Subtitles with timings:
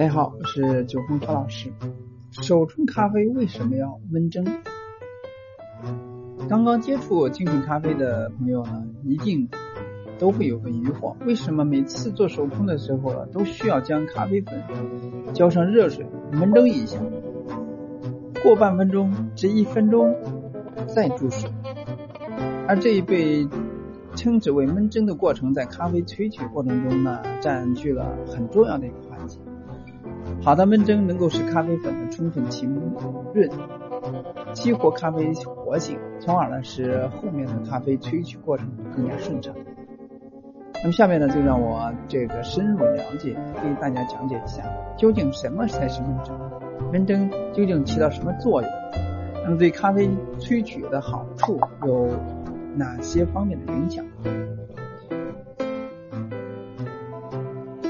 [0.00, 1.70] 大家好，我是九峰何老师。
[2.30, 4.46] 手冲咖啡为什么要闷蒸？
[6.48, 9.46] 刚刚接触精品咖啡的朋友呢，一定
[10.18, 14.64] 都会有个疑惑：为什么每次做手冲的时候呢，都需要将咖啡粉
[15.34, 16.98] 浇上热水闷蒸一下，
[18.42, 20.16] 过半分钟至一分钟
[20.86, 21.50] 再注水？
[22.66, 23.46] 而这一被
[24.16, 29.09] 称之为闷蒸的过程，在咖啡萃取过程中呢，占据了很重要的一块。
[30.42, 32.68] 好的闷蒸能够使咖啡粉的充分浸
[33.34, 33.50] 润，
[34.54, 39.54] 激活咖啡活性，从而呢使后面的咖啡萃取过程更加顺畅。
[40.82, 44.64] 那么下面呢就让我这个深入了解，给大家讲解一下，
[44.96, 46.34] 究竟什么才是闷蒸？
[46.90, 48.70] 闷蒸究竟起到什么作用？
[49.44, 52.08] 那么对咖啡萃取的好处有
[52.76, 54.02] 哪些方面的影响？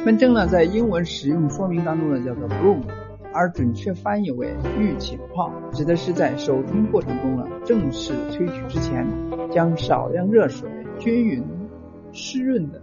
[0.05, 2.81] 焖蒸呢，在英文使用说明当中呢叫做 broom
[3.35, 9.07] 而准确翻译为预浸泡，指的是在手冲过程中呢正式萃取之前，
[9.51, 11.45] 将少量热水均匀
[12.13, 12.81] 湿润的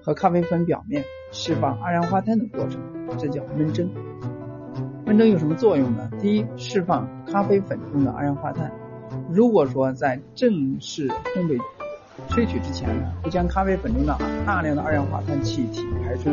[0.00, 2.80] 和咖啡粉表面释放二氧化碳的过程，
[3.18, 3.90] 这叫焖蒸。
[5.04, 6.08] 焖蒸有什么作用呢？
[6.20, 8.70] 第一，释放咖啡粉中的二氧化碳。
[9.28, 11.58] 如果说在正式烘焙
[12.28, 14.16] 萃取之前呢，会将咖啡粉中的
[14.46, 16.30] 大量的二氧化碳气体排出，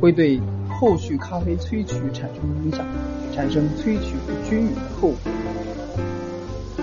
[0.00, 2.84] 会对后续咖啡萃取产生影响，
[3.32, 5.18] 产生萃取不均匀的后果。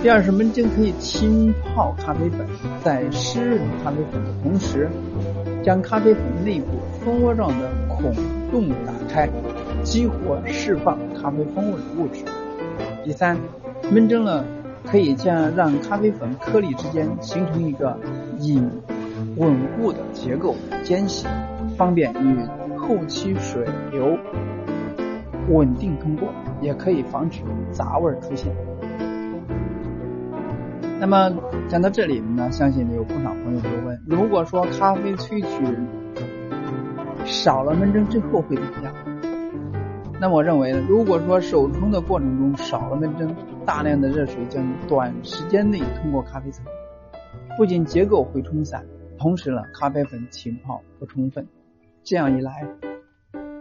[0.02, 2.48] 第二是焖蒸可以浸泡咖啡粉，
[2.82, 4.90] 在湿润咖啡粉的同时，
[5.62, 6.68] 将咖啡粉内部
[7.04, 8.14] 蜂窝状的孔
[8.50, 9.30] 洞打开，
[9.84, 12.24] 激活释放咖啡风味物质。
[13.04, 13.38] 第三，
[13.92, 14.46] 焖蒸了。
[14.92, 17.95] 可以将让咖啡粉颗粒之间形成一个
[18.40, 18.70] 隐
[19.38, 21.28] 稳固的结构间隙，
[21.78, 24.17] 方便与后期水流
[25.50, 26.30] 稳定通过，
[26.60, 28.52] 也可以防止杂味出现。
[31.00, 31.32] 那么
[31.67, 35.77] 讲到这里呢，相信有不少朋友就问：如果说咖啡萃取
[37.26, 38.94] 少了闷蒸之后会怎么样？
[40.20, 43.33] 那我认为呢，如果说手冲的过程中少了闷蒸，
[43.70, 46.66] 大量的热水将短时间内通过咖啡层，
[47.56, 48.84] 不仅结构会冲散，
[49.16, 51.48] 同时呢，咖啡粉浸泡不充分，
[52.04, 52.68] 这样一来，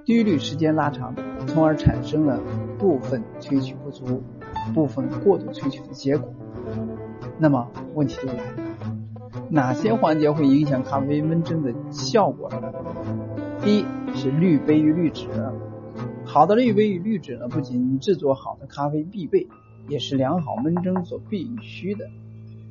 [0.06, 1.14] 滴滤时间拉长，
[1.46, 2.40] 从而产生了
[2.78, 4.22] 部分萃取不足、
[4.72, 6.32] 部分过度萃取的结果。
[7.38, 8.96] 那么问题就来了，
[9.50, 12.72] 哪些环节会影响咖啡闷蒸的效果呢？
[13.60, 15.28] 第一是滤杯与滤纸。
[16.24, 19.46] 好的滤杯与滤纸呢，不仅制作好的咖啡必备，
[19.88, 22.08] 也是良好闷蒸所必须的。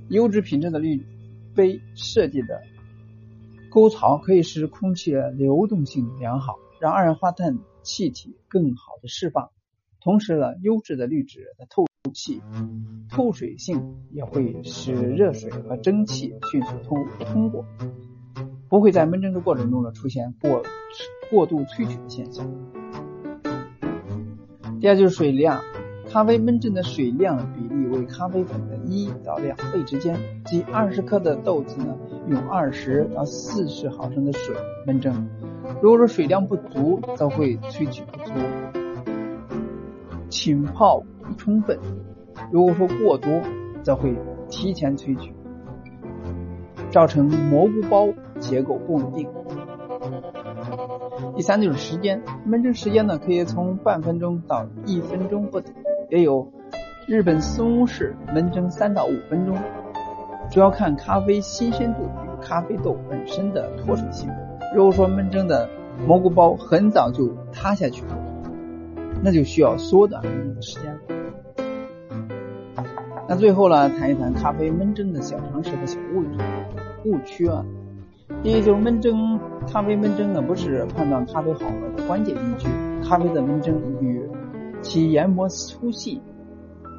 [0.09, 1.05] 优质品质的滤
[1.53, 2.61] 杯设计的
[3.69, 9.49] 沟槽可以使空气流动性良好，让二氧化碳气体更好的释放。
[9.99, 12.41] 同时呢，优质的滤纸的透气、
[13.09, 17.65] 透水性也会使热水和蒸汽迅速通通过，
[18.69, 20.63] 不会在闷蒸的过程中呢出现过
[21.29, 22.49] 过度萃取的现象。
[24.79, 25.61] 第二就是水量，
[26.17, 31.95] 咖啡焖蒸的水量比例为咖啡粉的一到两倍之间，即二十克的豆子呢，
[32.27, 34.55] 用二十到四十毫升的水
[34.87, 35.29] 焖蒸。
[35.79, 38.31] 如果说水量不足，则会萃取不足，
[40.27, 41.77] 浸泡不充分；
[42.51, 43.31] 如果说过多，
[43.83, 44.15] 则会
[44.49, 45.35] 提前萃取，
[46.89, 48.07] 造成蘑菇包
[48.39, 49.29] 结构不稳定。
[51.35, 55.71] 第三就是时间，焖蒸时间呢可以从半分钟到一分钟不等，
[56.09, 56.53] 也有
[57.05, 59.57] 日本松式焖蒸三到五分钟，
[60.49, 64.29] 主要看咖啡新鲜度与咖啡豆本身的脱水性。
[64.73, 65.67] 如果说焖蒸的
[66.07, 68.17] 蘑菇包很早就塌下去了，
[69.21, 70.97] 那就需要缩短焖蒸的时间。
[73.27, 76.23] 那最后呢，谈一谈咖啡焖蒸的小常识和小误
[77.03, 77.65] 误区啊。
[78.43, 79.37] 第一就是焖蒸
[79.69, 82.69] 咖啡焖蒸呢，不是判断咖啡好坏的关键依据。
[83.03, 84.21] 咖啡的焖蒸与
[84.81, 86.21] 其研磨粗细、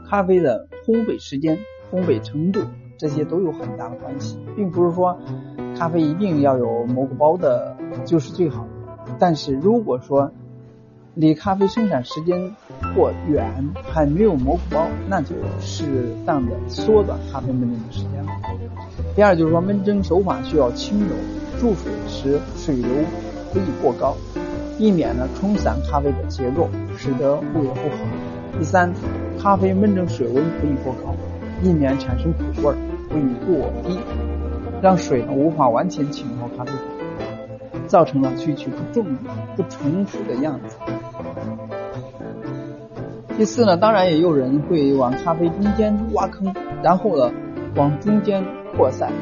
[0.09, 1.59] 咖啡的烘焙时间、
[1.91, 2.61] 烘焙程度
[2.97, 5.19] 这些都有很大的关系，并不是说
[5.77, 8.67] 咖啡一定要有蘑菇包的就是最好。
[9.19, 10.31] 但是如果说
[11.15, 12.55] 离咖啡生产时间
[12.95, 18.33] 过远还没有蘑菇包，那就适当的缩短咖啡焖蒸的时间了。
[19.17, 21.15] 第二就是说，焖蒸手法需要轻柔，
[21.59, 22.89] 注水时水流
[23.53, 24.17] 不宜过高，
[24.79, 27.97] 避免呢冲散咖啡的结构，使得味道不好。
[28.59, 28.93] 第三，
[29.41, 31.15] 咖啡焖蒸水温不宜过高，
[31.63, 32.77] 避免产生苦味儿，
[33.09, 33.97] 不宜过低，
[34.83, 36.73] 让水呢无法完全浸泡咖啡，
[37.87, 39.07] 造成了萃取不重
[39.55, 40.77] 不重复的样子。
[43.37, 46.53] 第四呢，当然也有人会往咖啡中间挖坑，
[46.83, 47.33] 然后呢
[47.77, 48.45] 往中间
[48.77, 49.13] 扩散，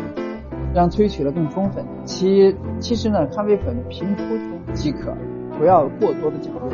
[0.74, 1.84] 让萃取的更充分。
[2.06, 4.22] 其其实呢，咖啡粉平铺
[4.72, 5.14] 即可，
[5.58, 6.70] 不要过多的搅动。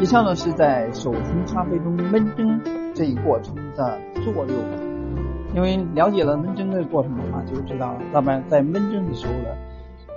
[0.00, 2.58] 以上呢是在手冲咖啡中焖蒸
[2.94, 4.56] 这一过程的作用。
[5.54, 9.50] 因为了解了焖蒸的过程的话，就知道老板在焖蒸的时候呢，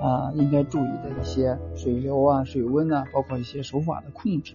[0.01, 4.53] 啊，应该注意的一些水流啊、水温啊，包括一些手法的控制，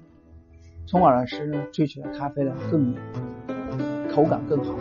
[0.86, 2.94] 从而使萃取的咖啡呢更
[4.10, 4.74] 口感更好，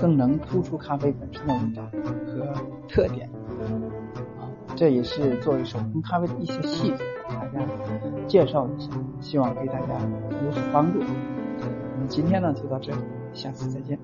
[0.00, 1.82] 更能突出咖啡本身的味道
[2.24, 2.54] 和
[2.86, 3.28] 特点。
[4.76, 6.96] 这也是作为手工咖啡的一些细节，
[7.28, 7.60] 给大家
[8.26, 8.90] 介绍一下，
[9.20, 10.00] 希望对大家
[10.44, 11.00] 有所帮助。
[11.00, 12.98] 那么今天呢就到这里，
[13.34, 13.98] 下次再见。